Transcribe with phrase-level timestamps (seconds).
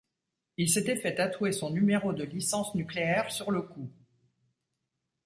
[0.57, 3.91] Il s'était fait tatouer son numéro de licence nucléaire sur le cou.